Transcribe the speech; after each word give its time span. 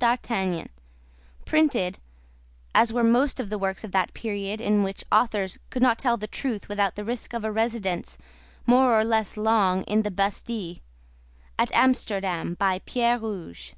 d'Artagnan, 0.00 0.70
printed—as 1.44 2.90
were 2.90 3.04
most 3.04 3.38
of 3.38 3.50
the 3.50 3.58
works 3.58 3.84
of 3.84 3.92
that 3.92 4.14
period, 4.14 4.58
in 4.58 4.82
which 4.82 5.04
authors 5.12 5.58
could 5.68 5.82
not 5.82 5.98
tell 5.98 6.16
the 6.16 6.26
truth 6.26 6.70
without 6.70 6.94
the 6.94 7.04
risk 7.04 7.34
of 7.34 7.44
a 7.44 7.52
residence, 7.52 8.16
more 8.64 8.98
or 8.98 9.04
less 9.04 9.36
long, 9.36 9.82
in 9.82 10.00
the 10.00 10.10
Bastille—at 10.10 11.70
Amsterdam, 11.74 12.54
by 12.54 12.78
Pierre 12.86 13.18
Rouge. 13.18 13.74